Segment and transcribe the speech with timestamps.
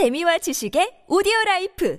[0.00, 1.98] 재미와 지식의 오디오 라이프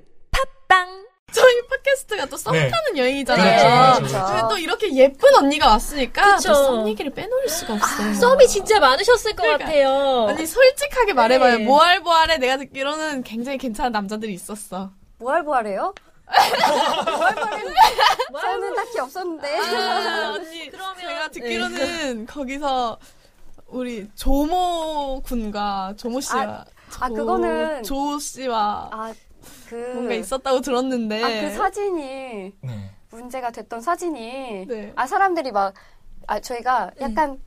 [0.69, 2.69] 팟빵 저희 팟캐스트가 또 썸 네.
[2.69, 3.95] 타는 여행이잖아요.
[3.97, 6.53] 그렇죠, 그렇죠, 근데 또 이렇게 예쁜 언니가 왔으니까 그쵸.
[6.53, 8.13] 또 썸 얘기를 빼놓을 수가 없어요.
[8.13, 9.65] 썸이 진짜 많으셨을 것 그러니까.
[9.65, 10.27] 같아요.
[10.29, 11.57] 아니 솔직하게 말해봐요.
[11.57, 11.63] 네.
[11.63, 14.91] 모알보알에 내가 듣기로는 굉장히 괜찮은 남자들이 있었어.
[15.17, 15.95] 뭐할뭐할해요?
[18.39, 19.57] 저는 딱히 없었는데.
[19.59, 22.99] 아, 언니 그러면- 제가 듣기로는 거기서
[23.69, 26.65] 우리 조모 군과 조모 씨와 아,
[26.99, 29.13] 아, 그거는- 조 씨와 아,
[29.67, 29.75] 그.
[29.93, 32.91] 뭔가 있었다고 들었는데 아, 그 사진이 네.
[33.11, 34.65] 문제가 됐던 사진이.
[34.67, 34.93] 네.
[34.95, 35.73] 아, 사람들이 막,
[36.27, 37.39] 아, 저희가 약간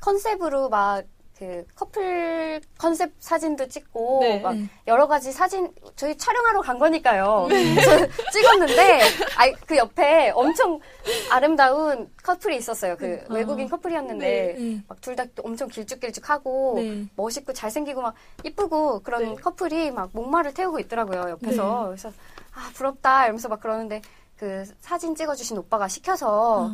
[0.00, 1.04] 컨셉으로 막,
[1.38, 4.40] 그 커플 컨셉 사진도 찍고 네.
[4.40, 7.46] 막 여러 가지 사진 저희 촬영하러 간 거니까요.
[7.50, 9.00] 그래서 찍었는데
[9.36, 10.80] 아이 그 옆에 엄청
[11.30, 12.96] 아름다운 커플이 있었어요.
[12.96, 14.82] 그 외국인 커플이었는데 네.
[14.88, 17.06] 막둘 다 엄청 길쭉길쭉하고 네.
[17.16, 19.34] 멋있고 잘생기고 막 이쁘고 그런 네.
[19.34, 22.10] 커플이 막 목마를 태우고 있더라고요 옆에서 그래서
[22.54, 24.00] 아 부럽다 이러면서 막 그러는데
[24.38, 26.70] 그 사진 찍어주신 오빠가 시켜서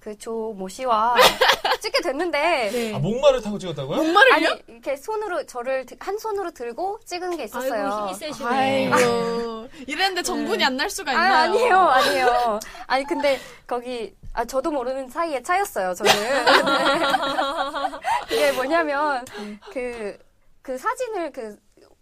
[0.00, 1.14] 그 조 모 씨와
[1.80, 2.94] 찍게 됐는데 네.
[2.94, 4.02] 아, 목마를 타고 찍었다고요?
[4.02, 4.34] 목마를요?
[4.34, 7.86] 아니 이렇게 손으로 저를 드- 한 손으로 들고 찍은 게 있었어요.
[7.86, 8.92] 아이고 힘이 세시네.
[8.92, 11.52] 아이고 이랬는데 정분이 안날 수가 아, 있나요?
[11.52, 12.60] 아니에요, 아니에요.
[12.88, 15.94] 아니 근데 거기 아 저도 모르는 사이에 차였어요.
[15.94, 16.12] 저는
[18.28, 19.24] 그게 뭐냐면
[19.72, 21.56] 그그 사진을 그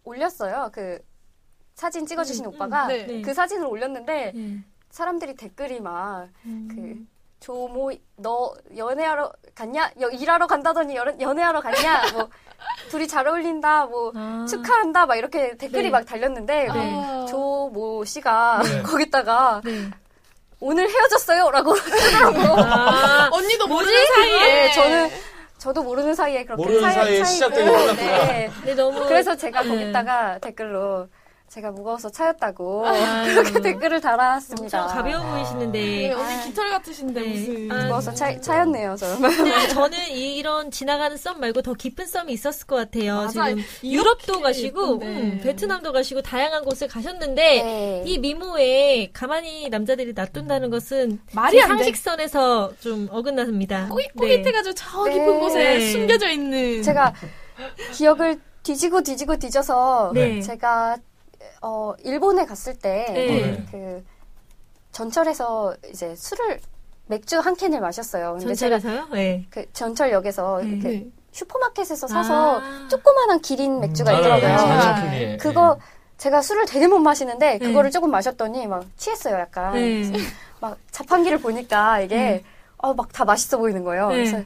[0.04, 0.70] 올렸어요.
[0.72, 0.98] 그
[1.74, 3.04] 사진 찍어주신 오빠가 네.
[3.06, 3.22] 네.
[3.22, 4.58] 그 사진을 올렸는데 네.
[4.98, 6.68] 사람들이 댓글이 막 음.
[6.70, 9.90] 그 조모 너 연애하러 갔냐?
[10.00, 12.12] 여- 일하러 간다더니 연, 연애하러 갔냐?
[12.12, 12.28] 뭐
[12.90, 13.86] 둘이 잘 어울린다.
[13.86, 14.46] 뭐 아.
[14.48, 15.06] 축하한다.
[15.06, 15.90] 막 이렇게 댓글이 네.
[15.90, 17.26] 막 달렸는데 그 네.
[17.28, 18.82] 조모 씨가 네.
[18.86, 19.90] 거기다가 네.
[20.60, 22.62] 오늘 헤어졌어요라고 쓰더라고.
[22.62, 24.36] 아, 언니도 모르는 사이에
[24.68, 25.10] 네, 저는
[25.58, 27.92] 저도 모르는 사이에 그렇게 모르는 차이- 사이에 시작되기 끝났구나.
[27.94, 28.50] 네.
[28.64, 29.04] 네, 너무.
[29.06, 29.68] 그래서 제가 네.
[29.70, 31.08] 거기다가 댓글로
[31.48, 33.34] 제가 무거워서 차였다고 아유.
[33.44, 34.82] 그렇게 댓글을 달았습니다.
[34.82, 36.12] 엄청 가벼워 네, 보이시는데.
[36.12, 37.28] 언니 깃털 같으신데 네.
[37.28, 39.16] 무슨 아, 무거워서 차, 차였네요, 저.
[39.18, 43.14] 근데 저는 이- 이런 지나가는 썸 말고 더 깊은 썸이 있었을 것 같아요.
[43.32, 43.54] 맞아요.
[43.56, 45.00] 지금 유럽도 가시고.
[45.02, 48.02] 음, 베트남도 가시고, 다양한 곳을 가셨는데, 네.
[48.04, 51.84] 이 미모에 가만히 남자들이 놔둔다는 것은 말이 제안 돼.
[51.84, 53.88] 상식선에서 좀 어긋납니다.
[53.90, 55.12] 꼬깃꼬깃해가지고 저 네.
[55.12, 55.92] 깊은 곳에 네.
[55.92, 57.12] 숨겨져 있는 제가
[57.92, 60.40] 기억을 뒤지고 뒤지고 뒤져서 네.
[60.40, 60.96] 제가
[61.62, 63.64] 어 일본에 갔을 때 네.
[63.70, 64.04] 그
[64.92, 66.60] 전철에서 이제 술을
[67.06, 68.36] 맥주 한 캔을 마셨어요.
[68.38, 69.08] 근데 제가 전철에서요?
[69.12, 69.46] 네.
[69.50, 70.68] 그 전철역에서 네.
[70.68, 71.06] 이렇게 네.
[71.32, 72.88] 슈퍼마켓에서 사서 아.
[72.88, 74.52] 조그만한 기린 맥주가 음, 있더라고요.
[74.52, 75.36] 아.
[75.40, 75.78] 그거
[76.16, 77.66] 제가 술을 되게 못 마시는데 네.
[77.66, 79.74] 그거를 조금 마셨더니 막 취했어요, 약간.
[79.74, 80.12] 네.
[80.60, 82.42] 막 자판기를 보니까 이게
[82.78, 84.08] 어, 막 다 맛있어 보이는 거예요.
[84.08, 84.14] 네.
[84.14, 84.38] 그래서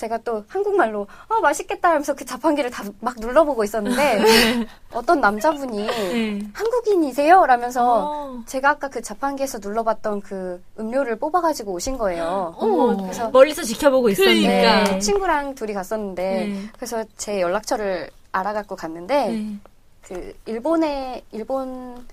[0.00, 6.40] 제가 또 한국말로 어 맛있겠다 하면서 그 자판기를 다 막 눌러보고 있었는데 어떤 남자분이 네.
[6.54, 7.46] 한국인이세요?
[7.46, 8.42] 라면서 어.
[8.46, 12.54] 제가 아까 그 자판기에서 눌러봤던 그 음료를 뽑아가지고 오신 거예요.
[12.58, 14.40] 어머, 그래서 멀리서 지켜보고 있었네.
[14.40, 14.84] 그러니까.
[14.92, 16.68] 네, 친구랑 둘이 갔었는데 네.
[16.74, 19.56] 그래서 제 연락처를 알아갖고 갔는데 네.
[20.02, 22.06] 그 일본에 일본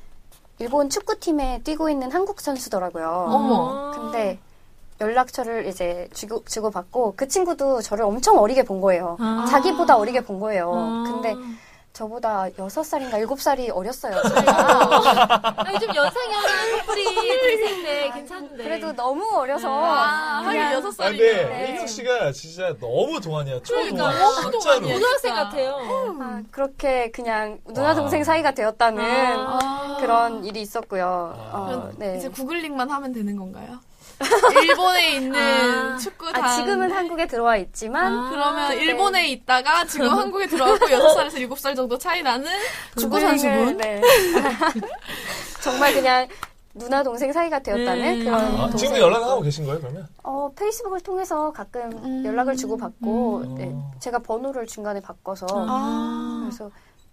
[0.59, 3.07] 일본 축구팀에 뛰고 있는 한국 선수더라고요.
[3.29, 3.91] 어머.
[3.91, 4.39] 근데
[4.99, 9.17] 연락처를 이제 주고, 주고받고 그 친구도 저를 엄청 어리게 본 거예요.
[9.19, 9.45] 아.
[9.49, 10.71] 자기보다 어리게 본 거예요.
[10.75, 11.03] 아.
[11.11, 11.35] 근데
[11.97, 14.13] 저보다 6살인가 7살이 어렸어요.
[14.17, 17.05] 아, 요즘 연상연하 커플이
[17.41, 18.63] 대세인데 괜찮은데.
[18.63, 21.67] 그래도 너무 어려서 아, 하긴 그냥 여섯 아, 살이면 근데 네.
[21.71, 23.61] 민숙 씨가 진짜 너무 동안이야.
[23.65, 24.11] 그러니까.
[24.11, 24.51] 너무.
[24.51, 24.93] 동안이야.
[24.93, 25.33] 고등학생.
[25.33, 25.77] 같아요.
[26.21, 27.95] 아, 그렇게 그냥 누나 와.
[27.95, 29.97] 동생 사이가 되었다는 아.
[29.99, 31.33] 그런 일이 있었고요.
[31.35, 31.57] 아.
[31.57, 32.17] 어, 네.
[32.17, 33.79] 이제 구글링만 하면 되는 건가요?
[34.63, 35.97] 일본에 있는 아.
[35.97, 38.29] 축구 단 아, 지금은 한국에 들어와 있지만 아.
[38.29, 42.49] 그러면 그때- 일본에 있다가 지금 한국에 들어왔고 6살에서 7살 정도 차이 나는
[42.97, 43.77] 축구 선수분?
[43.77, 44.01] 네.
[45.61, 46.27] 정말 그냥
[46.73, 48.25] 누나 동생 사이가 되었다는 음.
[48.25, 48.77] 그런 아, 동생.
[48.77, 50.07] 지금도 연락하고 계신 거예요, 그러면?
[50.23, 52.23] 어, 페이스북을 통해서 가끔 음.
[52.25, 53.55] 연락을 주고 받고 음.
[53.55, 56.41] 네, 제가 번호를 중간에 바꿔서 아.
[56.45, 56.69] 그래서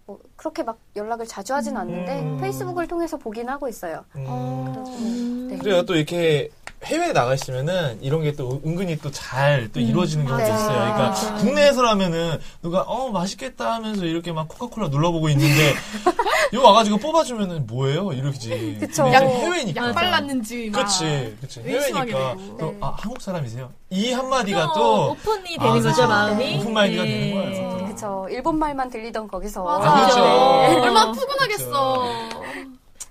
[0.07, 2.37] 뭐 그렇게 막 연락을 자주 하진 않는데 음.
[2.39, 4.05] 페이스북을 통해서 보긴 하고 있어요.
[4.15, 5.47] 음.
[5.49, 5.57] 네.
[5.57, 5.83] 그래요.
[5.85, 6.49] 또 이렇게
[6.83, 10.53] 해외에 나가 있으면은 이런 게 또 은근히 또 잘또 이루어지는 경우도 네.
[10.53, 10.67] 있어요.
[10.77, 11.37] 그러니까 맞아요.
[11.37, 15.73] 국내에서라면은 누가 어 맛있겠다 하면서 이렇게 막 코카콜라 눌러보고 있는데
[16.53, 18.11] 여기 와가지고 뽑아주면은 뭐예요?
[18.13, 18.77] 이러지.
[18.79, 19.11] 그쵸.
[19.11, 19.81] 약- 해외니까.
[19.93, 21.61] 막 그치, 그치.
[21.65, 22.57] 의심하게 해외니까.
[22.59, 22.77] 또, 네.
[22.81, 23.71] 아, 한국 사람이세요?
[23.89, 26.07] 이 한마디가 또 또, 오픈이 아, 되는 거죠, 그쵸.
[26.07, 26.57] 마음이.
[26.59, 27.09] 오픈 마인드가 네.
[27.09, 27.84] 되는 거예요.
[27.95, 28.27] 그쵸.
[28.29, 29.89] 일본 말만 들리던 거기서 맞아.
[29.89, 30.21] 아, 그렇죠.
[30.21, 30.79] 네.
[30.81, 32.29] 얼마나 푸근하겠어.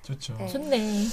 [0.02, 0.36] 좋죠.
[0.38, 0.48] 네.
[0.48, 1.06] 좋네.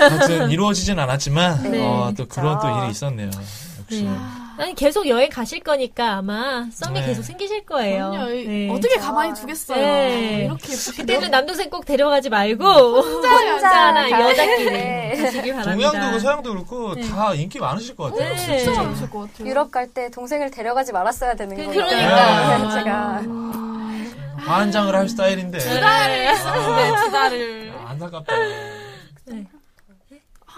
[0.00, 1.86] 하여튼 이루어지진 않았지만, 네.
[1.86, 2.26] 어, 또.
[2.26, 3.30] 그런 또 일이 있었네요.
[3.78, 4.04] 역시.
[4.04, 4.10] 네.
[4.58, 7.06] 아니 계속 여행 가실 거니까 아마 썸이 네.
[7.06, 8.10] 계속 생기실 거예요.
[8.10, 8.30] 그럼요.
[8.32, 8.70] 이- 네.
[8.70, 9.80] 어떻게 가만히 두겠어요.
[9.80, 10.44] 네.
[10.46, 15.18] 이렇게 예쁘게 그때는 남동생 꼭 데려가지 말고 혼자나 가야 여자끼리 돼.
[15.22, 15.90] 가시길 바랍니다.
[15.90, 17.02] 동양도 그렇고 서양도 그렇고 네.
[17.08, 18.34] 다 인기 많으실 것 같아요.
[18.34, 18.58] 네.
[18.58, 18.82] 진짜.
[18.82, 19.48] 많으실 것 같아요.
[19.48, 21.86] 유럽 갈 때 동생을 데려가지 말았어야 되는 그- 거니까.
[21.86, 22.58] 그러니까.
[22.58, 23.22] 네, 제가
[24.44, 25.58] 반장을 할 스타일인데.
[25.58, 28.32] 두 달을 했었는데 두 달을 아, 안타깝다.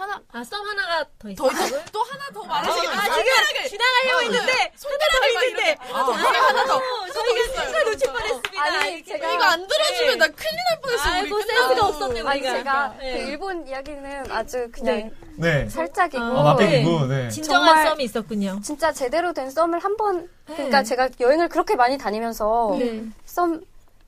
[0.00, 1.44] 하나 아, 썸 하나가 더 있어.
[1.48, 2.98] 더 있어 또 하나 더 말하시겠다.
[2.98, 6.80] 아, 지금 지나가려고 했는데 손가락을 있는데 동생 하나 더.
[7.12, 8.62] 저희가 순간 놓칠 뻔했습니다.
[8.62, 10.16] 아니, 제가 이거 안 들어주면 네.
[10.16, 11.08] 나 큰일 날 뻔했어.
[11.10, 11.86] 아이고 우리 센스가.
[11.86, 12.56] 없었네 아니 우리가.
[12.56, 13.12] 제가 네.
[13.12, 15.68] 그 일본 이야기는 아주 그냥 네.
[15.68, 17.28] 살짝이고 아, 맛배기고, 네.
[17.28, 18.60] 진정한 썸이 있었군요.
[18.62, 20.84] 진짜 제대로 된 썸을 한번 그러니까 네.
[20.84, 23.04] 제가 여행을 그렇게 많이 다니면서 네.
[23.26, 23.60] 썸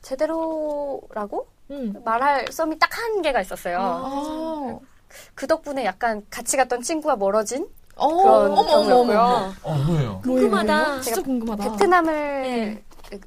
[0.03, 1.95] 제대로라고 음.
[2.05, 3.79] 말할 썸이 딱 한 개가 있었어요.
[3.81, 4.79] 아.
[5.35, 7.67] 그 덕분에 약간 같이 갔던 친구가 멀어진
[7.97, 9.19] 어, 그런 어머, 어머, 경우였고요.
[9.19, 9.53] 어머.
[9.63, 10.21] 어, 뭐예요?
[10.23, 11.01] 궁금하다.
[11.03, 11.65] 진짜 궁금하다.
[11.73, 12.83] 베트남을 네.
[13.11, 13.21] 그-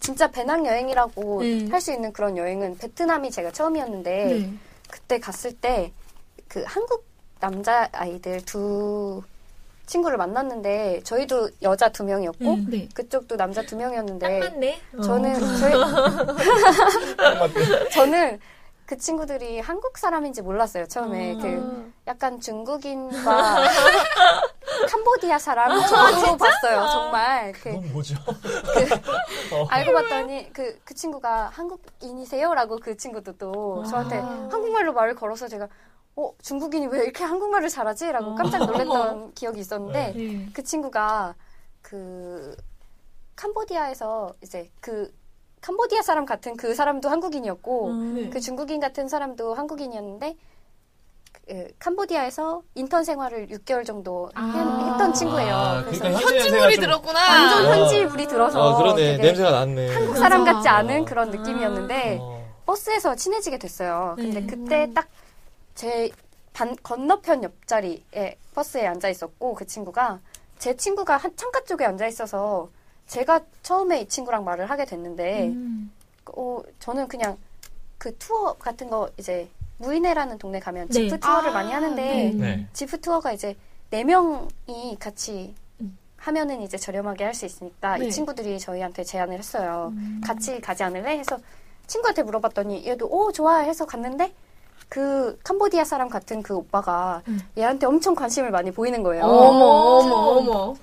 [0.00, 1.68] 진짜 배낭 여행이라고 네.
[1.70, 4.52] 할수 있는 그런 여행은 베트남이 제가 처음이었는데 네.
[4.90, 5.92] 그때 갔을 때
[6.48, 7.04] 그 한국
[7.40, 9.22] 남자 아이들 두
[9.84, 12.66] 친구를 만났는데 저희도 여자 두 명이었고 음.
[12.70, 12.88] 네.
[12.94, 14.80] 그쪽도 남자 두 명이었는데 맞네.
[14.96, 15.00] 어.
[15.02, 15.74] 저는 저희
[17.92, 18.38] 저는
[18.88, 21.34] 그 친구들이 한국 사람인지 몰랐어요 처음에.
[21.34, 21.36] 어.
[21.36, 23.64] 그 약간 중국인과
[24.88, 27.52] 캄보디아 사람 정도 봤어요 정말.
[27.52, 28.14] 그 그건 뭐죠?
[29.68, 35.68] 알고 봤더니 그, 그 친구가 한국인이세요라고 그 친구도 또 저한테 한국말로 말을 걸어서 제가
[36.16, 40.48] 어 중국인이 왜 이렇게 한국말을 잘하지?라고 깜짝 놀랐던 기억이 있었는데 네.
[40.54, 41.34] 그 친구가
[41.82, 42.56] 그
[43.36, 45.12] 캄보디아에서 이제 그
[45.68, 48.30] 캄보디아 사람 같은 그 사람도 한국인이었고 네.
[48.30, 50.34] 그 중국인 같은 사람도 한국인이었는데
[51.46, 54.40] 그 캄보디아에서 인턴 생활을 6개월 정도 아.
[54.40, 55.54] 한- 했던 친구예요.
[55.54, 57.20] 아, 그래서 그러니까 현지 좀- 들었구나.
[57.20, 57.74] 완전 어.
[57.74, 59.18] 현지 물이 들어서 어, 그러네.
[59.18, 59.92] 냄새가 났네.
[59.92, 60.52] 한국 사람 맞아.
[60.54, 61.04] 같지 않은 어.
[61.04, 62.48] 그런 느낌이었는데 어.
[62.64, 64.14] 버스에서 친해지게 됐어요.
[64.16, 64.46] 근데 네.
[64.46, 65.06] 그때 딱
[65.74, 66.10] 제
[66.82, 70.18] 건너편 옆자리에 버스에 앉아 있었고 그 친구가
[70.58, 72.68] 제 친구가 한 창가 쪽에 앉아 있어서
[73.08, 75.90] 제가 처음에 이 친구랑 말을 하게 됐는데 음.
[76.36, 77.36] 어, 저는 그냥
[77.96, 80.92] 그 투어 같은 거 이제 무이네라는 동네 가면 네.
[80.92, 82.32] 지프 투어를 아, 많이 하는데 네.
[82.34, 82.66] 네.
[82.72, 83.56] 지프 투어가 이제
[83.90, 85.96] 네 명이 같이 음.
[86.18, 88.06] 하면은 이제 저렴하게 할 수 있으니까 네.
[88.06, 89.92] 이 친구들이 저희한테 제안을 했어요.
[90.24, 91.18] 같이 가지 않을래?
[91.18, 91.38] 해서
[91.86, 94.34] 친구한테 물어봤더니 얘도 오 좋아 해서 갔는데
[94.90, 97.40] 그 캄보디아 사람 같은 그 오빠가 음.
[97.56, 99.24] 얘한테 엄청 관심을 많이 보이는 거예요.
[99.24, 100.74] 어머, 어머, 어머.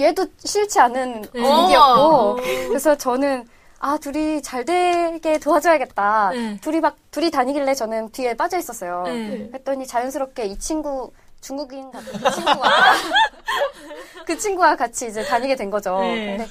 [0.00, 1.40] 얘도 싫지 않은 네.
[1.40, 2.36] 분위기였고
[2.68, 3.46] 그래서 저는
[3.78, 6.30] 아 둘이 잘 되게 도와줘야겠다.
[6.30, 6.58] 네.
[6.60, 9.02] 둘이 막 둘이 다니길래 저는 뒤에 빠져 있었어요.
[9.06, 9.50] 네.
[9.52, 12.70] 했더니 자연스럽게 이 친구 중국인 같은 그 친구가
[14.26, 15.98] 그 친구와 같이 이제 다니게 된 거죠.
[16.00, 16.36] 네.
[16.36, 16.46] 근데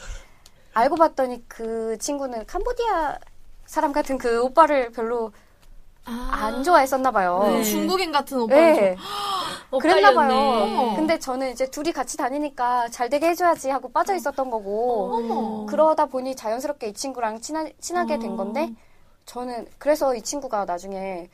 [0.74, 3.18] 알고 봤더니 그 친구는 캄보디아
[3.66, 5.32] 사람 같은 그 오빠를 별로
[6.06, 6.30] 아.
[6.32, 7.44] 안 좋아했었나 봐요.
[7.48, 7.64] 네.
[7.64, 8.56] 중국인 같은 오빠.
[8.56, 8.92] 네.
[8.92, 9.41] 어,
[9.80, 10.94] 그랬나 봐요.
[10.96, 15.66] 근데 저는 이제 둘이 같이 다니니까 잘 되게 해줘야지 하고 빠져 있었던 거고 어머.
[15.66, 18.36] 그러다 보니 자연스럽게 이 친구랑 친하, 친하게 된 어.
[18.38, 18.70] 건데
[19.26, 21.30] 저는 그래서 이 친구가 나중에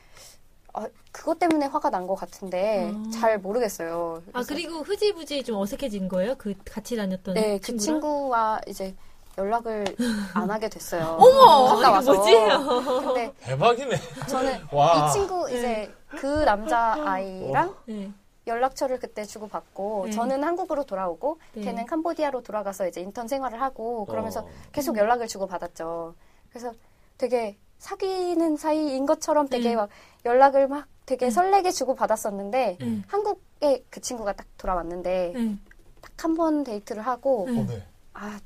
[0.74, 3.10] 아, 그것 때문에 화가 난 것 같은데 어.
[3.10, 4.22] 잘 모르겠어요.
[4.28, 6.34] 아 그래서 그리고 흐지부지 좀 어색해진 거예요?
[6.36, 7.78] 그 같이 다녔던 네, 그 친구랑?
[7.78, 8.94] 친구와 이제
[9.36, 9.84] 연락을
[10.34, 11.16] 안 하게 됐어요.
[11.18, 12.12] 어머, 가까워서.
[12.12, 13.04] 이거 뭐지?
[13.06, 13.96] 근데 대박이네.
[14.28, 15.08] 저는 와.
[15.08, 18.12] 이 친구 이제 그 남자 아이랑 네.
[18.48, 20.10] 연락처를 그때 주고받고 네.
[20.12, 21.62] 저는 한국으로 돌아오고 네.
[21.62, 24.48] 걔는 캄보디아로 돌아가서 이제 인턴 생활을 하고 그러면서 어.
[24.72, 26.14] 계속 연락을 주고받았죠.
[26.50, 26.72] 그래서
[27.16, 29.76] 되게 사귀는 사이인 것처럼 되게 네.
[29.76, 29.88] 막
[30.24, 33.02] 연락을 막 되게 설레게 주고받았었는데 네.
[33.06, 35.56] 한국에 그 친구가 딱 돌아왔는데 네.
[36.00, 37.60] 딱한 번 데이트를 하고 네.
[37.60, 37.86] 어, 네.
[38.14, 38.40] 아,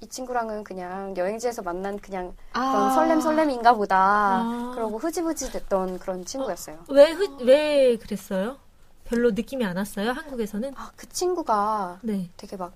[0.00, 2.72] 이 친구랑은 그냥 여행지에서 만난 그냥 아.
[2.72, 3.96] 그런 설렘 설렘인가 보다.
[3.98, 4.72] 아.
[4.74, 6.84] 그러고 흐지부지 됐던 그런 친구였어요.
[6.90, 8.56] 왜, 흐, 왜 그랬어요?
[9.04, 10.10] 별로 느낌이 안 왔어요?
[10.12, 10.72] 한국에서는?
[10.76, 12.28] 아, 그 친구가 네.
[12.36, 12.72] 되게 막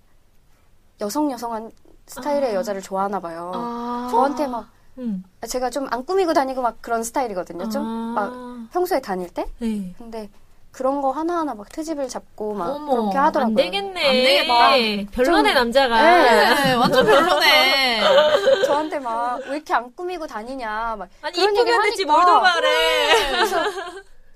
[1.00, 1.70] 여성 여성한
[2.06, 2.54] 스타일의 아.
[2.54, 3.52] 여자를 좋아하나 봐요.
[3.54, 4.08] 아.
[4.10, 4.68] 저한테 막
[4.98, 5.24] 음.
[5.46, 7.68] 제가 좀 안 꾸미고 다니고 막 그런 스타일이거든요.
[7.68, 8.68] 좀막 아.
[8.72, 9.46] 평소에 다닐 때.
[9.58, 9.94] 네.
[9.98, 10.28] 근데
[10.72, 13.52] 그런 거 하나하나 막 트집을 잡고 막 어머, 그렇게 하더라고요.
[13.52, 14.06] 안 되겠네.
[14.06, 15.10] 안 되겠다.
[15.12, 16.02] 별로네, 좀- 남자가.
[16.02, 18.00] 네, 완전 별로네.
[18.66, 23.30] 저한테 막 왜 이렇게 안 꾸미고 다니냐 막 아니, 이쁘면 되지, 하니까 뭘더 말해.
[23.30, 23.56] 그래서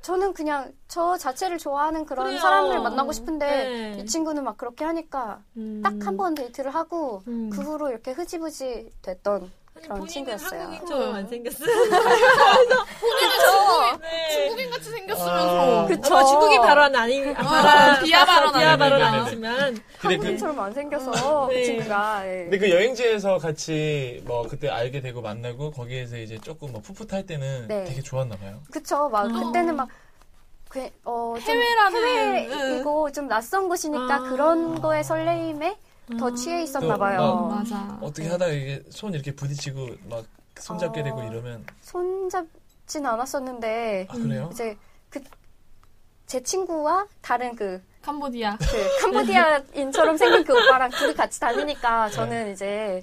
[0.02, 2.40] 저는 그냥 저 자체를 좋아하는 그런 그래요.
[2.40, 3.99] 사람을 만나고 싶은데 네.
[4.00, 5.83] 이 친구는 막 그렇게 하니까 음.
[5.83, 7.50] 딱한 번 데이트를 하고 음.
[7.50, 9.50] 그 후로 이렇게 흐지부지 됐던
[9.83, 10.61] 그런 친구였어요.
[10.61, 11.67] 한국인처럼 안 생겼어요.
[11.67, 14.29] 본인은 중국인, 네.
[14.35, 15.25] 중국인 같이 생겼어.
[15.25, 15.87] 생겼으면서.
[15.89, 16.17] 그쵸.
[16.17, 19.03] 아, 중국이 발언 아니, 아, 비하 발언 비하 발언.
[19.03, 19.59] 아니지만.
[19.75, 21.65] 근데 그, 한국인처럼 안 생겨서 그 네.
[21.65, 22.43] 친구가 예.
[22.45, 27.69] 근데 그 여행지에서 같이 뭐 그때 알게 되고 만나고 거기에서 이제 조금 뭐 풋풋할 때는
[27.69, 27.85] 네.
[27.85, 28.61] 되게 좋았나 봐요.
[28.71, 29.89] 그쵸 막 그때는 막
[30.69, 34.19] 그, 어, 좀 해외라는, 해외이고 좀 낯선 곳이니까 아.
[34.31, 35.77] 그런 거에 설레임에
[36.19, 37.49] 더 취해 있었나 또 봐요.
[37.49, 37.99] 막- 맞아.
[38.00, 40.25] 어떻게 하다가 이게 손 이렇게 부딪히고 막
[40.59, 41.05] 손잡게 어.
[41.05, 44.49] 되고 이러면 손잡진 않았었는데 아 그래요?
[44.52, 44.76] 이제
[45.11, 45.21] 그
[46.26, 48.57] 제 친구와 다른 그, 캄보디아.
[48.57, 53.02] 그 캄보디아인처럼 생긴 그 오빠랑 둘이 같이 다니니까 저는 이제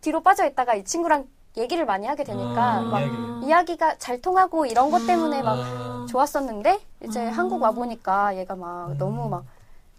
[0.00, 1.26] 뒤로 빠져 있다가 이 친구랑
[1.58, 3.42] 얘기를 많이 하게 되니까 아, 막 이야기를.
[3.44, 6.06] 이야기가 잘 통하고 이런 것 때문에 막 아.
[6.08, 7.32] 좋았었는데 이제 아.
[7.32, 8.96] 한국 와 보니까 얘가 막 음.
[8.96, 9.44] 너무 막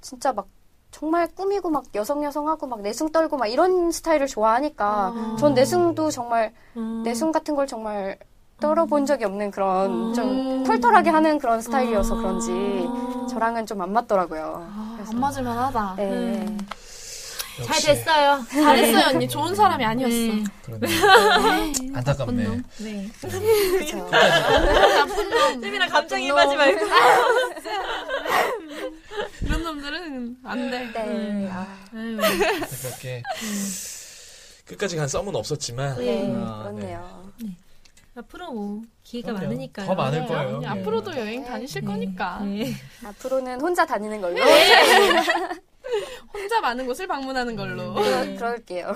[0.02, 0.48] 진짜 막
[0.94, 5.36] 정말 꾸미고 막 여성 여성하고 막 내숭 떨고 막 이런 스타일을 좋아하니까 아.
[5.40, 7.02] 전 내숭도 정말 음.
[7.04, 8.18] 내숭 같은 걸 정말
[8.62, 10.14] 떨어본 적이 없는 그런 음.
[10.14, 13.28] 좀 털털하게 하는 그런 스타일이어서 그런지 음.
[13.28, 14.68] 저랑은 좀 안 맞더라고요.
[14.70, 15.96] 아, 안 맞을만 하다.
[15.98, 16.10] 네.
[16.12, 16.58] 음.
[17.64, 18.46] 잘 역시 됐어요.
[18.52, 19.28] 잘했어요, 언니.
[19.28, 20.14] 좋은 사람이 아니었어.
[20.16, 20.44] 네.
[20.64, 20.88] 그러네.
[21.96, 22.44] 안타깝네.
[22.44, 22.64] 놈.
[22.78, 23.10] 네.
[23.22, 24.10] 그렇죠.
[24.10, 25.62] 나쁜 놈.
[25.62, 26.86] 쌤이랑 감정 임하지 말고.
[29.42, 30.92] 이런 놈들은 안 돼.
[30.94, 31.50] 네.
[31.52, 32.20] 아, 아유.
[32.22, 33.24] 안타깝게
[34.66, 36.34] 끝까지 간 썸은 없었지만 네.
[36.36, 37.32] 아, 그렇네요.
[38.16, 39.48] 앞으로 뭐 기회가 그럼요.
[39.48, 39.88] 많으니까요.
[39.88, 40.60] 더 많을 네, 거예요.
[40.60, 40.68] 네.
[40.68, 41.88] 앞으로도 여행 다니실 네.
[41.88, 42.40] 거니까.
[42.42, 42.74] 네.
[43.04, 44.38] 앞으로는 혼자 다니는 걸로.
[46.34, 47.94] 혼자 많은 곳을 방문하는 걸로.
[47.94, 48.94] 그러- 그럴게요.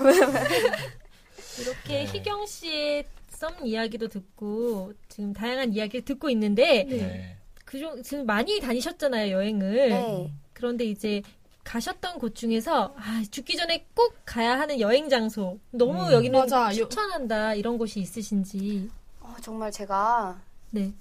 [1.60, 2.04] 이렇게 네.
[2.06, 7.36] 희경 씨의 썸 이야기도 듣고 지금 다양한 이야기를 듣고 있는데 네.
[7.64, 9.88] 그중 지금 많이 다니셨잖아요 여행을.
[9.90, 10.32] 네.
[10.52, 11.22] 그런데 이제
[11.64, 16.12] 가셨던 곳 중에서 아, 죽기 전에 꼭 가야 하는 여행 장소 너무 음.
[16.12, 16.68] 여기는 맞아.
[16.70, 18.88] 요- 추천한다 이런 곳이 있으신지.
[19.20, 20.40] 어, 정말 제가
[20.70, 20.92] 네.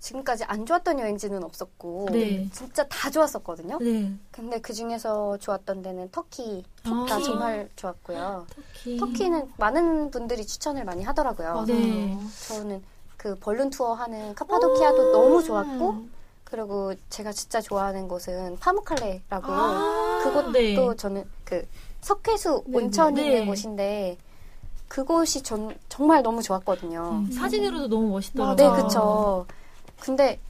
[0.00, 2.48] 지금까지 안 좋았던 여행지는 없었고 네.
[2.52, 3.78] 진짜 다 좋았었거든요.
[3.78, 4.12] 네.
[4.30, 6.62] 근데 그 중에서 좋았던 데는 터키가
[7.06, 7.24] 터키.
[7.24, 8.46] 정말 좋았고요.
[8.48, 8.96] 터키.
[8.96, 11.52] 터키 는 많은 분들이 추천을 많이 하더라고요.
[11.52, 11.66] 맞아요.
[11.66, 12.18] 네.
[12.48, 12.82] 저는
[13.16, 16.08] 그 벌룬 투어 하는 카파도키아도 너무 좋았고
[16.44, 20.96] 그리고 제가 진짜 좋아하는 곳은 파무칼레라고 아, 그것도 네.
[20.96, 21.66] 저는 그
[22.00, 23.26] 석회수 네, 온천이 네.
[23.26, 24.16] 있는 곳인데
[24.88, 27.26] 그곳이 전 정말 너무 좋았거든요.
[27.26, 28.56] 음, 사진으로도 너무 멋있더라고요.
[28.56, 29.46] 네, 그쵸.
[30.00, 30.40] 근데,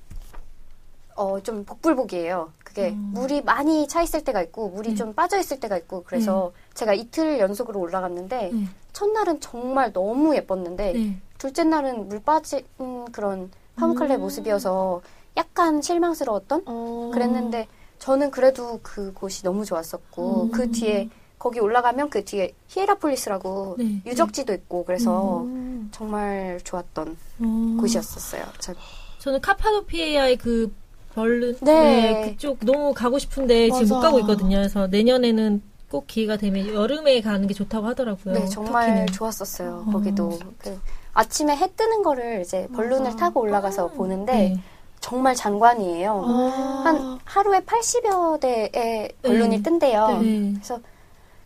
[1.17, 2.53] 어, 좀 복불복이에요.
[2.65, 3.11] 그게 음.
[3.15, 4.95] 물이 많이 차 있을 때가 있고, 물이 네.
[4.95, 8.69] 좀 빠져 있을 때가 있고, 그래서 제가 이틀 연속으로 올라갔는데, 네.
[8.93, 11.21] 첫날은 정말 너무 예뻤는데, 네.
[11.37, 12.65] 둘째 날은 물 빠진
[13.13, 14.21] 그런 파무칼레 음.
[14.21, 15.03] 모습이어서
[15.37, 16.63] 약간 실망스러웠던?
[16.67, 17.11] 어.
[17.13, 17.67] 그랬는데,
[17.99, 20.51] 저는 그래도 그곳이 너무 좋았었고, 음.
[20.53, 24.03] 그 뒤에, 거기 올라가면 그 뒤에 히에라폴리스라고 네.
[24.07, 25.89] 유적지도 있고, 그래서 음.
[25.91, 27.77] 정말 좋았던 어.
[27.81, 28.45] 곳이었었어요.
[28.59, 28.75] 저
[29.21, 30.73] 저는 카파도피아의 그
[31.15, 31.73] 벌룬 네.
[31.73, 34.07] 네, 그쪽 너무 가고 싶은데 지금 못 맞아.
[34.09, 34.57] 가고 있거든요.
[34.57, 38.35] 그래서 내년에는 꼭 기회가 되면 여름에 가는 게 좋다고 하더라고요.
[38.35, 39.07] 네, 정말 터키는.
[39.09, 39.85] 좋았었어요.
[39.89, 39.91] 어.
[39.93, 40.79] 거기도 그
[41.13, 43.17] 아침에 해 뜨는 거를 이제 벌룬을 맞아.
[43.17, 44.61] 타고 올라가서 보는데 네.
[45.01, 46.25] 정말 장관이에요.
[46.27, 46.83] 아.
[46.85, 49.63] 한 하루에 80여 대의 벌룬이 네.
[49.63, 50.21] 뜬대요.
[50.23, 50.53] 네.
[50.55, 50.79] 그래서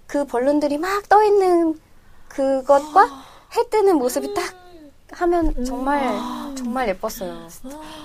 [0.06, 1.78] 그 벌룬들이 막 떠 있는
[2.28, 3.06] 그것과
[3.56, 4.44] 해 뜨는 모습이 딱
[5.14, 5.64] 하면 음.
[5.64, 6.02] 정말
[6.56, 7.48] 정말 예뻤어요.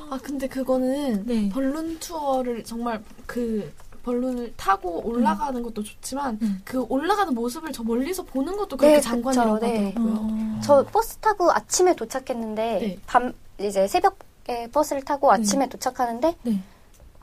[0.10, 1.50] 아 근데 그거는 네.
[1.50, 3.72] 벌룬 투어를 정말 그
[4.04, 6.62] 벌룬을 타고 올라가는 것도 좋지만 음.
[6.64, 9.88] 그 올라가는 모습을 저 멀리서 보는 것도 그렇게 네, 장관이라고 네.
[9.88, 10.14] 하더라고요.
[10.20, 10.60] 어.
[10.64, 13.00] 저 버스 타고 아침에 도착했는데 네.
[13.06, 16.64] 밤 이제 새벽에 버스를 타고 아침에 도착하는데 네.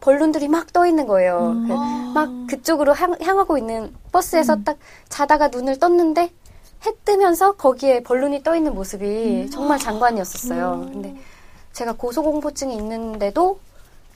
[0.01, 1.53] 벌룬들이 막 떠 있는 거예요.
[1.57, 1.69] 음.
[1.69, 2.13] 그 아.
[2.15, 4.65] 막 그쪽으로 향, 향하고 있는 버스에서 음.
[4.65, 4.79] 딱
[5.09, 6.31] 자다가 눈을 떴는데
[6.85, 9.05] 해 뜨면서 거기에 벌룬이 떠 있는 모습이
[9.47, 9.51] 음.
[9.51, 10.73] 정말 장관이었었어요.
[10.87, 10.93] 음.
[10.93, 11.17] 근데
[11.73, 13.59] 제가 고소공포증이 있는데도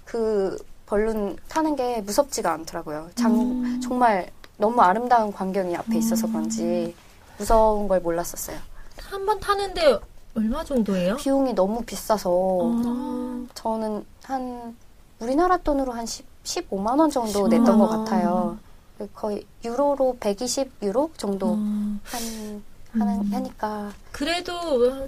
[0.04, 3.10] 그 벌룬 타는 게 무섭지가 않더라고요.
[3.14, 3.80] 장, 음.
[3.82, 6.94] 정말 너무 아름다운 광경이 앞에 있어서 그런지
[7.38, 8.56] 무서운 걸 몰랐었어요.
[9.02, 9.98] 한 번 타는데
[10.36, 11.16] 얼마 정도예요?
[11.16, 13.46] 비용이 너무 비싸서 어.
[13.54, 14.76] 저는 한
[15.18, 18.04] 우리나라 돈으로 한 10, 15만 원 정도 냈던 것 원.
[18.04, 18.58] 같아요.
[19.08, 21.56] 거의 유로로 120 유로 정도 어.
[22.04, 23.32] 한 하는 음.
[23.32, 24.52] 하니까 그래도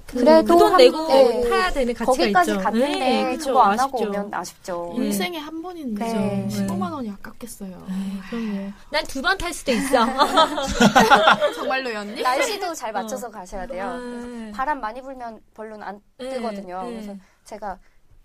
[0.07, 1.49] 그, 그래도 그돈 한- 내고 네.
[1.49, 2.61] 타야 되는 가치가 거기까지 있죠.
[2.63, 4.09] 갔는데 네, 그쵸, 그거 안 하고 아쉽죠.
[4.09, 4.95] 오면 아쉽죠.
[4.97, 5.07] 네.
[5.07, 6.49] 인생에 한 번인데 네.
[6.49, 7.71] 15만 원이 아깝겠어요.
[7.91, 8.73] 에이, 그럼요.
[8.93, 10.07] 난 두 번 탈 수도 있어.
[11.57, 12.23] 정말로요 언니?
[12.23, 13.97] 날씨도 잘 맞춰서 가셔야 돼요.
[13.99, 14.53] 네.
[14.53, 16.83] 바람 많이 불면 별로는 안 네, 뜨거든요.
[16.85, 16.91] 네.
[16.91, 17.79] 그래서 제가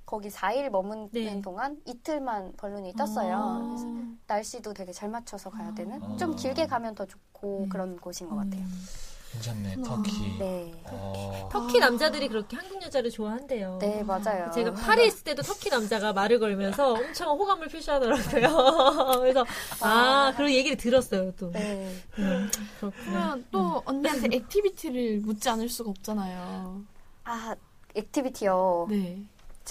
[0.07, 1.41] 거기 4일 머무는 네.
[1.41, 3.35] 동안 이틀만 벌룬이 떴어요.
[3.35, 3.67] 어.
[3.67, 3.85] 그래서
[4.25, 6.15] 날씨도 되게 잘 맞춰서 가야 되는 아.
[6.17, 7.69] 좀 길게 가면 더 좋고 네.
[7.69, 8.61] 그런 곳인 것 같아요.
[8.61, 8.85] 음.
[9.33, 9.75] 괜찮네.
[9.83, 10.37] 터키.
[10.39, 10.71] 네.
[10.85, 11.49] 어.
[11.51, 13.79] 터키 남자들이 그렇게 한국 여자를 좋아한대요.
[13.81, 14.49] 네, 맞아요.
[14.51, 19.19] 제가 파리에 있을 때도 터키 남자가 말을 걸면서 엄청 호감을 표시하더라고요.
[19.19, 19.45] 그래서
[19.81, 21.51] 아 그런 얘기를 들었어요 또.
[21.51, 21.93] 네.
[22.17, 22.49] 음.
[22.79, 26.81] 그러면 또 언니한테 activity를 묻지 않을 수가 없잖아요.
[27.25, 27.55] 아,
[27.93, 28.87] activity요.
[28.89, 29.21] 네.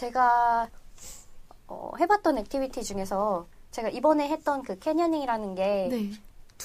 [0.01, 0.69] 제가
[1.69, 5.91] 어, 해봤던 activity 중에서 제가 이번에 했던 그 canyoning이라는 게 두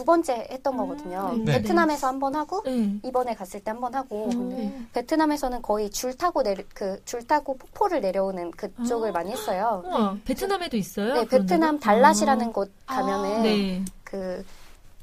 [0.04, 0.06] 네.
[0.06, 1.34] 번째 했던 거거든요.
[1.44, 1.54] 네.
[1.54, 3.00] 베트남에서 한 번 하고 네.
[3.04, 4.86] 이번에 갔을 때 한 번 하고 네.
[4.94, 9.12] 베트남에서는 거의 줄 타고 내려 그 줄 타고 폭포를 내려오는 그쪽을 아.
[9.14, 9.82] 많이 했어요.
[9.86, 11.14] 우와 베트남에도 있어요?
[11.14, 11.80] 네, 베트남?
[11.80, 13.84] 달랏이라는 곳 가면은 아, 네.
[14.04, 14.46] 그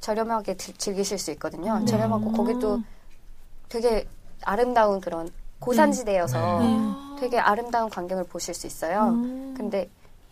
[0.01, 1.79] 저렴하게 들- 즐기실 수 있거든요.
[1.81, 1.87] 네.
[1.87, 2.79] 저렴하고 거기도
[3.69, 4.07] 되게
[4.45, 5.31] 아름다운 그런
[5.61, 7.08] 고산지대여서 네.
[7.21, 9.09] 되게 아름다운 광경을 보실 수 있어요.
[9.09, 9.55] 음.
[9.57, 9.89] 근데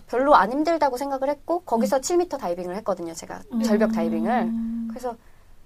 [0.08, 3.12] 별로 안 힘들다고 생각을 했고 거기서 7m 다이빙을 했거든요.
[3.14, 4.52] 제가 절벽 다이빙을.
[4.88, 5.16] 그래서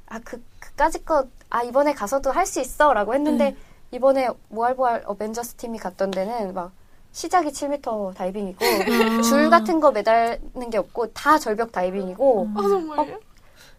[0.07, 3.55] 아 그 그까짓 거아 이번에 가서도 할 수 있어라고 했는데
[3.93, 6.73] 이번에 모알보알 어벤져스 팀이 갔던 데는 막
[7.13, 8.59] 시작이 7m 다이빙이고
[9.23, 13.21] 줄 같은 거 매달는 게 없고 다 절벽 다이빙이고 아 정말요?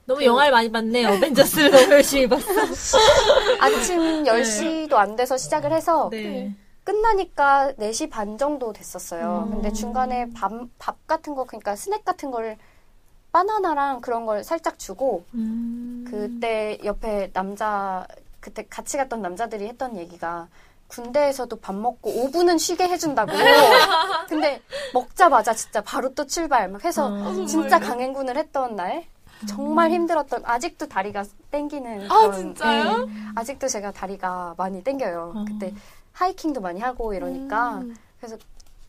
[0.05, 1.05] 너무 영화를 많이 봤네.
[1.05, 2.43] 어벤져스를 너무 열심히 봤어.
[3.59, 6.55] 아침 10시도 안 돼서 시작을 해서 네.
[6.91, 9.45] 끝나니까 4시 반 정도 됐었어요.
[9.47, 9.51] 음.
[9.51, 12.57] 근데 중간에 밥, 밥 같은 거, 그러니까 스낵 같은 거를
[13.31, 16.05] 바나나랑 그런 걸 살짝 주고, 음.
[16.05, 18.05] 그때 옆에 남자,
[18.41, 20.49] 그때 같이 갔던 남자들이 했던 얘기가,
[20.89, 23.31] 군대에서도 밥 먹고 5분은 쉬게 해준다고.
[24.27, 24.61] 근데
[24.93, 27.45] 먹자마자 진짜 바로 또 출발 막 해서 어.
[27.45, 29.05] 진짜 강행군을 했던 날.
[29.47, 32.11] 정말 힘들었던, 아직도 다리가 땡기는.
[32.11, 33.05] 아, 그런, 진짜요?
[33.05, 33.13] 네.
[33.35, 35.33] 아직도 제가 다리가 많이 땡겨요.
[35.35, 35.45] 어.
[35.47, 35.73] 그때
[36.13, 37.95] 하이킹도 많이 하고 이러니까 음.
[38.19, 38.37] 그래서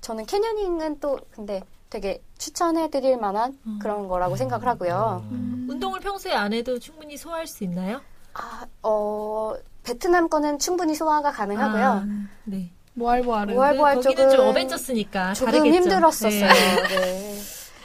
[0.01, 3.79] 저는 캐녀닝은 또 근데 되게 추천해드릴 만한 음.
[3.81, 5.25] 그런 거라고 생각을 하고요.
[5.31, 5.67] 음.
[5.71, 8.01] 운동을 평소에 안 해도 충분히 소화할 수 있나요?
[8.35, 11.85] 아, 어 베트남 거는 충분히 소화가 가능하고요.
[11.85, 12.07] 아,
[12.45, 12.71] 네.
[12.95, 15.77] 모알보알은 모알- 모알보알 그, 거기는 좀 쪽은 어벤져스니까 조금 다르겠죠.
[15.77, 16.31] 힘들었었어요.
[16.49, 16.89] 네.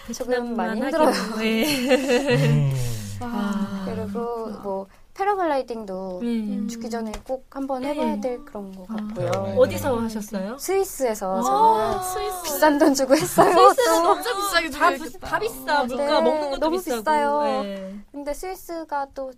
[0.07, 0.13] 네.
[0.13, 1.11] 조금 많이 힘들어요.
[1.39, 2.35] 네.
[2.45, 2.73] 음.
[3.21, 6.67] 아, 그리고 뭐 패러글라이딩도 음.
[6.69, 7.89] 죽기 전에 꼭 한번 네.
[7.89, 9.31] 해봐야 될 그런 것 같고요.
[9.33, 9.55] 아, 네.
[9.57, 10.57] 어디서 하셨어요?
[10.59, 12.43] 스위스에서 아, 저는 스위스.
[12.43, 13.51] 비싼 돈 주고 했어요.
[13.73, 14.13] 스위스는 또.
[14.21, 15.27] 진짜 비싸게 다, 비- 줘야겠다.
[15.27, 15.83] 다 비싸.
[15.85, 16.97] 물가 네, 먹는 것도 너무 비싸고.
[17.01, 17.41] 비싸요.
[17.63, 17.99] 네.
[18.11, 19.31] 근데 스위스가 또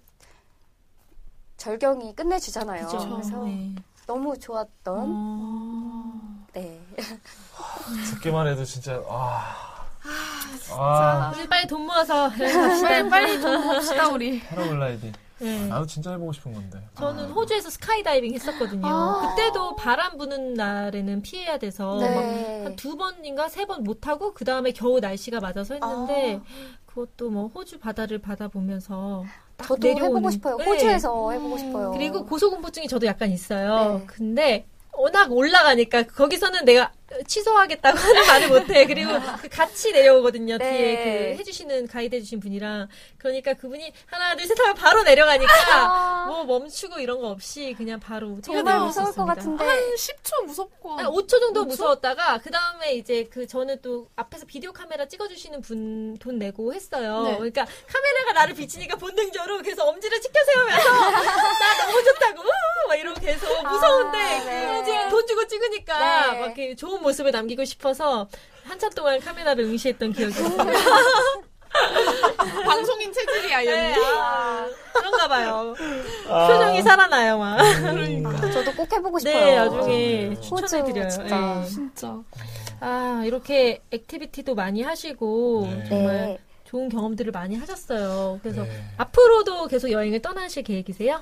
[1.58, 2.86] 절경이 끝내주잖아요.
[2.88, 3.10] 그죠.
[3.10, 3.76] 그래서 네.
[4.06, 6.46] 너무 좋았던 어.
[6.54, 6.82] 네.
[8.12, 9.56] 듣기만 해도 진짜 아.
[10.72, 11.32] 아.
[11.38, 12.30] 우리 빨리 돈 모아서.
[12.30, 14.39] 빨리 빨리 돈 모읍시다 우리.
[14.42, 15.13] 패러글라이딩.
[15.39, 15.67] 네.
[15.67, 16.80] 나도 진짜 해보고 싶은 건데.
[16.97, 18.86] 저는 호주에서 스카이다이빙 했었거든요.
[18.86, 19.34] 아.
[19.36, 22.63] 그때도 바람 부는 날에는 피해야 돼서 네.
[22.65, 26.41] 한두 번인가 세 번 못 하고 그 다음에 겨우 날씨가 맞아서 했는데
[26.86, 29.23] 그것도 뭐 호주 바다를 받아보면서
[29.58, 30.08] 딱 저도 내려오는.
[30.17, 30.58] 해보고 싶어요.
[30.58, 30.65] 네.
[30.65, 31.91] 호주에서 해보고 싶어요.
[31.91, 33.99] 그리고 고소공포증이 저도 약간 있어요.
[33.99, 34.06] 네.
[34.08, 36.91] 근데 워낙 올라가니까 거기서는 내가
[37.28, 38.86] 취소하겠다고 하는 말을 못해.
[38.86, 40.58] 그리고 그 같이 내려오거든요.
[40.58, 40.69] 네.
[40.72, 40.95] 뒤에
[41.36, 47.19] 그 해주시는 가이드 해주신 분이랑 그러니까 그분이 하나 둘셋 하면 바로 내려가니까 뭐 멈추고 이런
[47.22, 49.26] 거 없이 그냥 바로 정말 무서울 것.
[49.26, 50.98] 같은데 한 10초 무섭고.
[50.98, 56.00] 한 5초 정도 무서웠다가 그 다음에 이제 그 저는 또 앞에서 비디오 카메라 찍어주시는 분
[56.19, 57.24] 돈 내고 했어요.
[57.24, 57.34] 네.
[57.36, 62.43] 그러니까 카메라가 나를 비치니까 본능적으로 계속 엄지를 치켜 세우면서 나 너무 좋다고
[62.88, 65.10] 막 이러고 계속 무서운데 아, 네.
[65.10, 65.98] 돈 주고 찍으니까
[66.34, 66.39] 네.
[66.39, 68.28] 막 이렇게 좋은 모습을 남기고 싶어서
[68.63, 70.58] 한참 동안 카메라를 응시했던 기억이 있어요.
[72.65, 74.06] 방송인 체질이야 네, 언니.
[74.17, 75.76] 아, 그런가 봐요.
[76.28, 76.48] 아.
[76.48, 77.58] 표정이 살아나요, 막.
[77.58, 78.52] 그러니까.
[78.52, 79.45] 저도 꼭 해보고 싶어요.
[79.45, 81.10] 네, 나중에 호주 추천해드려요.
[81.10, 81.36] 진짜.
[81.36, 81.65] 네.
[81.65, 82.17] 진짜.
[82.80, 85.86] 아, 이렇게 activity도 많이 하시고 네.
[85.89, 86.39] 정말 네.
[86.65, 88.39] 좋은 경험들을 많이 하셨어요.
[88.41, 88.84] 그래서 네.
[88.98, 91.19] 앞으로도 계속 여행을 떠나실 계획이세요?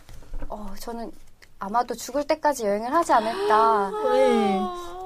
[0.50, 1.12] 어, 저는
[1.60, 3.92] 아마도 죽을 때까지 여행을 하지 않을까.
[4.14, 4.60] 네.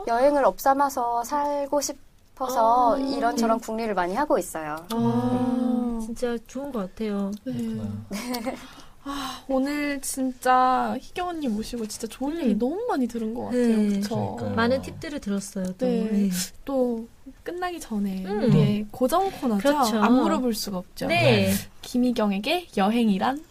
[0.07, 4.75] 여행을 업삼아서 살고 싶어서 아, 이런저런 궁리를 많이 하고 있어요.
[4.91, 7.31] 아, 진짜 좋은 것 같아요.
[7.45, 7.53] 네.
[7.53, 8.05] 그렇구나.
[9.03, 13.77] 아, 오늘 진짜 희경 언니 모시고 진짜 좋은 얘기 너무 많이 들은 것 같아요.
[13.77, 13.87] 네.
[13.99, 14.15] 그쵸?
[14.15, 14.55] 그러니까요.
[14.55, 15.65] 많은 팁들을 들었어요.
[15.77, 15.85] 또.
[15.85, 16.09] 네.
[16.11, 16.29] 네.
[16.65, 17.07] 또
[17.43, 18.43] 끝나기 전에 음.
[18.43, 19.61] 우리의 고정 코너죠.
[19.61, 19.97] 그렇죠.
[19.99, 21.07] 안 물어볼 수가 없죠.
[21.07, 21.51] 네.
[21.81, 23.43] 김희경에게 여행이란?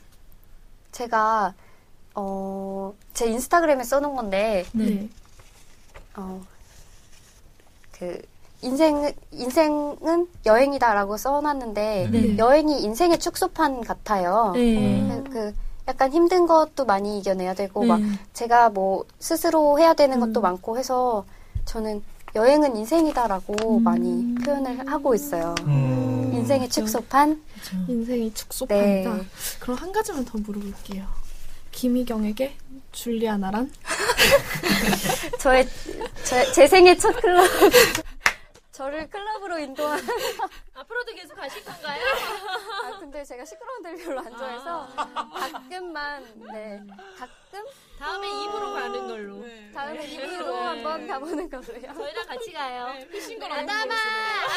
[0.92, 1.54] 제가
[2.14, 5.08] 어, 제 인스타그램에 써놓은 건데 네.
[6.20, 6.42] 어,
[7.92, 8.20] 그
[8.62, 12.38] 인생 인생은 여행이다라고 써놨는데 네.
[12.38, 14.52] 여행이 인생의 축소판 같아요.
[14.54, 15.22] 네.
[15.24, 15.54] 그, 그
[15.88, 18.06] 약간 힘든 것도 많이 이겨내야 되고 막 네.
[18.32, 20.42] 제가 뭐 스스로 해야 되는 것도 음.
[20.42, 21.24] 많고 해서
[21.64, 22.02] 저는
[22.34, 23.82] 여행은 인생이다라고 음.
[23.82, 25.54] 많이 표현을 하고 있어요.
[25.62, 26.30] 음.
[26.34, 26.82] 인생의 그렇죠.
[26.82, 27.42] 축소판.
[27.52, 27.92] 그렇죠.
[27.92, 29.14] 인생이 축소판이다.
[29.14, 29.22] 네.
[29.58, 31.06] 그럼 한 가지만 더 물어볼게요.
[31.72, 32.54] 김희경에게
[32.92, 33.70] 줄리아나란?
[35.38, 35.66] 저의
[36.24, 37.44] 제, 제 생애 첫 클럽
[38.72, 40.00] 저를 클럽으로 인도한
[40.74, 42.02] 앞으로도 계속 가실 건가요?
[42.84, 44.88] 아 근데 제가 시끄러운 데를 별로 안 좋아해서
[45.34, 46.80] 가끔만 네
[47.18, 47.64] 가끔
[48.00, 49.44] 다음에 입으로 가는 걸로.
[49.74, 51.92] 다음에 입으로 한번 가보는 거로요.
[51.94, 52.94] 저희랑 같이 가요.
[53.50, 53.94] 아담아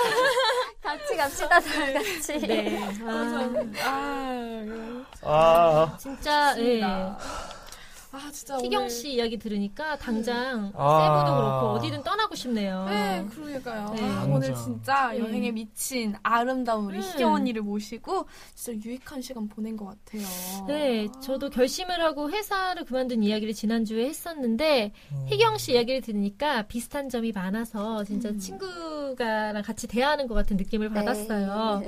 [0.81, 2.37] 같이 갑시다 다 같이.
[2.39, 2.79] 네.
[3.05, 3.49] 아,
[3.83, 6.81] 아, 아, 진짜 예.
[8.15, 11.23] 아 진짜 희경 오늘- 씨 이야기 들으니까 당장 아.
[11.25, 12.85] 세부도 그렇고 어디든 떠나고 싶네요.
[12.85, 13.89] 네, 그러니까요.
[13.95, 14.03] 네.
[14.03, 14.53] 아, 오늘.
[14.53, 15.19] 진짜 네.
[15.19, 17.01] 여행에 미친 아름다운 우리 음.
[17.01, 20.21] 희경 언니를 모시고 진짜 유익한 시간 보낸 것 같아요.
[20.67, 25.25] 네, 저도 결심을 하고 회사를 그만둔 이야기를 지난주에 했었는데, 음.
[25.27, 28.37] 희경 씨 이야기를 들으니까 비슷한 점이 많아서 진짜 음.
[28.37, 31.79] 친구가랑 같이 대화하는 것 같은 느낌을 받았어요.
[31.79, 31.87] 네.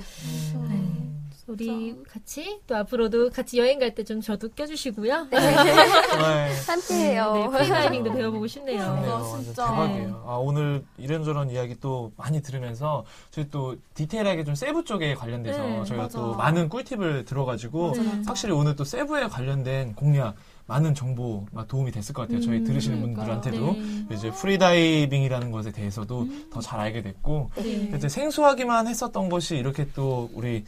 [0.55, 1.14] 음.
[1.47, 5.27] 우리 같이 또 앞으로도 같이 여행 갈 때 좀 저도 껴주시고요.
[5.29, 6.51] 네, 네.
[6.67, 7.49] 함께해요.
[7.51, 8.95] freediving도 배워보고 싶네요.
[8.95, 9.67] 네, 진짜.
[9.69, 10.23] 대박이에요.
[10.27, 15.83] 아, 오늘 이런저런 이야기 또 많이 들으면서 저희 또 디테일하게 좀 세부 쪽에 관련돼서 네,
[15.85, 16.17] 저희가 맞아.
[16.19, 18.21] 또 많은 꿀팁을 들어가지고 맞아, 맞아.
[18.25, 20.35] 확실히 오늘 또 세부에 관련된 공략
[20.67, 22.41] 많은 정보 막 도움이 됐을 것 같아요.
[22.41, 23.39] 저희 음, 들으시는 그러니까요.
[23.41, 24.15] 분들한테도 네.
[24.15, 27.91] 이제 freediving이라는 것에 대해서도 더 잘 알게 됐고 네.
[27.95, 30.63] 이제 생소하기만 했었던 것이 이렇게 또 우리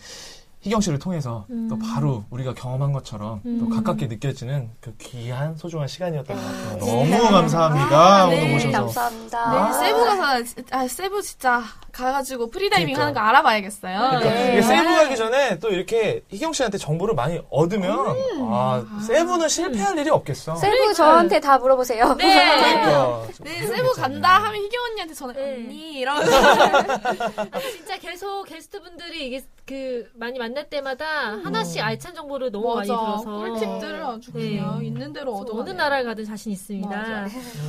[0.61, 1.67] 희경 씨를 통해서 음.
[1.69, 3.69] 또 바로 우리가 경험한 것처럼 또 음.
[3.69, 6.77] 가깝게 느껴지는 그 귀한 소중한 시간이었던 것 같아요.
[6.85, 7.17] 네.
[7.17, 7.95] 너무 감사합니다.
[7.97, 8.53] 아, 오늘 네.
[8.53, 8.71] 모셔서.
[8.79, 9.51] 감사합니다.
[9.51, 9.71] 네, 아.
[9.73, 13.01] 세부 가서 지- 아 세부 진짜 가가지고 프리다이빙 그러니까.
[13.01, 13.97] 하는 거 알아봐야겠어요.
[13.97, 14.61] 그러니까 네.
[14.61, 18.49] 세부 가기 전에 또 이렇게 희경 씨한테 정보를 많이 얻으면 음.
[18.51, 20.55] 아 세부는 실패할 일이 없겠어.
[20.55, 22.15] 세부 저한테 다 물어보세요.
[22.15, 22.35] 네.
[22.81, 25.53] 그러니까 네, 세부 간다 하면 희경 언니한테 전화 네.
[25.53, 26.31] 언니 이러면서
[27.71, 31.05] 진짜 계속 게스트분들이 이게 그 많이 만날 때마다
[31.43, 34.49] 하나씩 알찬 정보를 너무 많이 맞아 들어서 꿀팁들을 아주 네.
[34.51, 37.27] 그냥 있는 대로 얻어 어느 나라를 가든 자신 있습니다.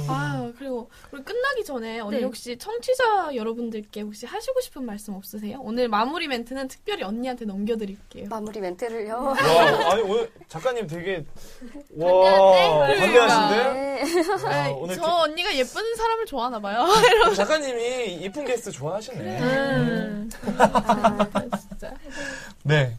[0.09, 2.23] 아 그리고 우리 끝나기 전에 언니 네.
[2.25, 5.59] 혹시 청취자 여러분들께 혹시 하시고 싶은 말씀 없으세요?
[5.63, 8.29] 오늘 마무리 멘트는 특별히 언니한테 넘겨드릴게요.
[8.29, 9.17] 마무리 멘트를요.
[9.19, 11.25] 와 아니 오늘 작가님 되게
[11.97, 12.87] 와?
[12.87, 13.73] 반대하신데?
[13.73, 14.03] 네.
[14.47, 16.87] 아, 아, 오늘 저 그- 언니가 예쁜 사람을 좋아하나 봐요.
[17.35, 19.41] 작가님이 이쁜 게스트 좋아하시네.
[19.41, 20.31] 음.
[20.59, 21.27] 아,
[21.59, 21.93] 진짜.
[22.65, 22.97] 네.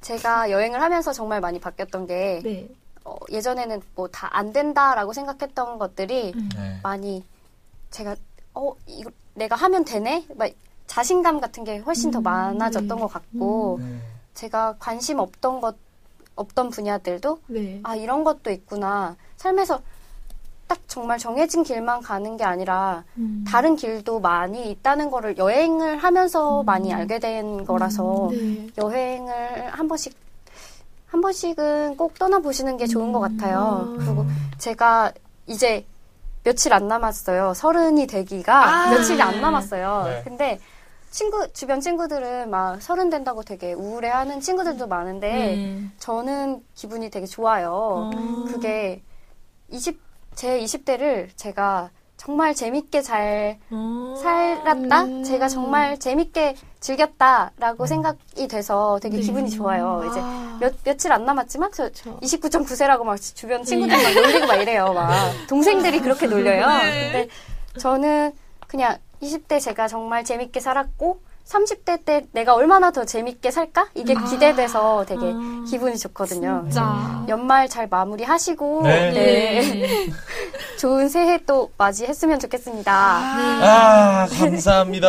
[0.00, 2.68] 제가 여행을 하면서 정말 많이 바뀌었던 게 네.
[3.04, 6.80] 어, 예전에는 뭐 다 안 된다라고 생각했던 것들이 네.
[6.82, 7.24] 많이
[7.90, 8.16] 제가
[8.54, 10.50] 어 이거 내가 하면 되네 막
[10.86, 13.98] 자신감 같은 게 훨씬 더 많아졌던 것 같고 네.
[14.34, 15.76] 제가 관심 없던 것
[16.34, 17.80] 없던 분야들도 네.
[17.82, 19.80] 아 이런 것도 있구나 삶에서
[20.72, 23.44] 딱 정말 정해진 길만 가는 게 아니라 음.
[23.46, 28.68] 다른 길도 많이 있다는 거를 여행을 하면서 많이 알게 된 거라서 네.
[28.78, 30.16] 여행을 한 번씩
[31.08, 33.94] 한 번씩은 꼭 떠나보시는 게 좋은 것 같아요.
[33.98, 34.24] 그리고
[34.56, 35.12] 제가
[35.46, 35.84] 이제
[36.42, 37.52] 며칠 안 남았어요.
[37.52, 38.90] 서른이 되기가 아.
[38.92, 40.04] 며칠이 안 남았어요.
[40.06, 40.22] 네.
[40.24, 40.58] 근데
[41.10, 45.84] 친구 주변 친구들은 막 서른 된다고 되게 우울해하는 친구들도 많은데 네.
[45.98, 48.10] 저는 기분이 되게 좋아요.
[48.14, 48.44] 어.
[48.46, 49.02] 그게
[49.68, 54.14] 20, 제 20대를 제가 정말 재밌게 잘 어.
[54.22, 55.02] 살았다?
[55.04, 55.24] 음.
[55.24, 59.22] 제가 정말 재밌게 즐겼다라고 생각이 돼서 되게 네.
[59.22, 60.04] 기분이 좋아요.
[60.08, 60.56] 이제 아.
[60.60, 62.18] 몇, 며칠 안 남았지만 저 그쵸.
[62.20, 64.92] 29.9세라고 막 주변 친구들 막 놀리고 막 이래요.
[64.92, 66.66] 막 동생들이 그렇게 놀려요.
[66.66, 67.10] 네.
[67.12, 67.28] 근데
[67.78, 68.32] 저는
[68.68, 73.88] 그냥 20대 제가 정말 재밌게 살았고 30대 때 내가 얼마나 더 재밌게 살까?
[73.94, 74.24] 이게 아.
[74.24, 75.64] 기대돼서 되게 아.
[75.68, 76.62] 기분이 좋거든요.
[76.64, 77.24] 진짜.
[77.28, 79.10] 연말 잘 마무리하시고 네.
[79.12, 79.60] 네.
[79.60, 80.06] 네.
[80.78, 82.92] 좋은 새해 또 맞이했으면 좋겠습니다.
[82.92, 85.08] 아 감사합니다.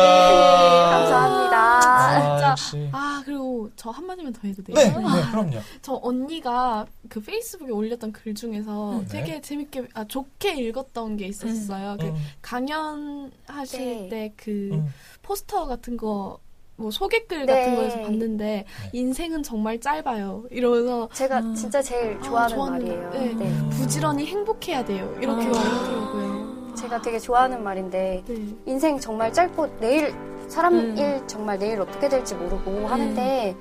[0.90, 1.54] 감사합니다.
[1.56, 2.50] 아, 진짜.
[2.50, 2.88] 역시.
[2.92, 4.76] 아 그리고 저 한마디만 더 해도 돼요?
[4.76, 4.92] 네, 네,
[5.30, 5.58] 그럼요.
[5.82, 9.06] 저 언니가 그 페이스북에 올렸던 글 중에서 네.
[9.08, 11.96] 되게 재밌게 아 좋게 읽었던 게 있었어요.
[11.98, 14.08] 그 음, 강연하실 네.
[14.36, 14.92] 때그 음.
[15.24, 16.38] 포스터 같은 거
[16.76, 17.54] 뭐 소개글 네.
[17.54, 20.42] 같은 거에서 봤는데 인생은 정말 짧아요.
[20.50, 21.54] 이러면서 제가 아.
[21.54, 23.10] 진짜 제일 아, 좋아하는 좋아하는- 말이에요.
[23.10, 23.34] 네.
[23.34, 23.68] 네.
[23.70, 25.08] 부지런히 행복해야 돼요.
[25.20, 25.50] 이렇게 아.
[25.50, 26.74] 말하더라고요.
[26.74, 28.54] 제가 되게 좋아하는 말인데 네.
[28.66, 30.12] 인생 정말 짧고 내일
[30.48, 30.98] 사람 음.
[30.98, 33.54] 일 정말 내일 어떻게 될지 모르고 하는데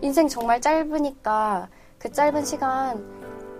[0.00, 3.04] 인생 정말 짧으니까 그 짧은 시간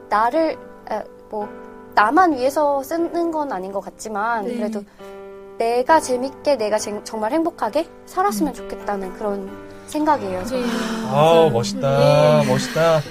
[0.08, 0.56] 나를
[0.88, 1.48] 아, 뭐
[1.96, 4.54] 나만 위해서 쓰는 건 아닌 것 같지만 네.
[4.54, 4.84] 그래도
[5.64, 9.50] 내가 재밌게 내가 제- 정말 행복하게 살았으면 좋겠다는 그런
[9.88, 10.46] 생각이에요.
[10.46, 10.66] 저는.
[11.12, 13.02] 아우 멋있다, 멋있다.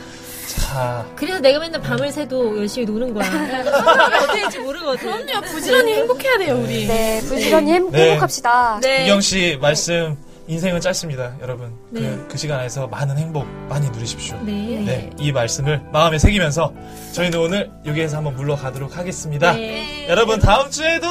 [0.47, 3.23] 자, 그래서 내가 맨날 밤을 새도 열심히 노는 거야.
[4.23, 4.97] 어떻게 될지 모르거든.
[5.27, 5.45] 그럼요.
[5.45, 6.87] 부지런히 행복해야 돼요, 우리.
[6.87, 8.09] 네, 부지런히 행- 네.
[8.11, 8.79] 행복합시다.
[8.81, 9.03] 네.
[9.05, 11.71] 이경 씨 말씀 인생은 짧습니다, 여러분.
[11.91, 12.01] 네.
[12.01, 14.37] 그, 그 시간 안에서 많은 행복 많이 누리십시오.
[14.41, 14.81] 네.
[14.83, 16.73] 네, 이 말씀을 마음에 새기면서
[17.13, 19.51] 저희는 오늘 여기에서 한번 물러가도록 하겠습니다.
[19.53, 20.07] 네.
[20.09, 21.05] 여러분 다음 주에도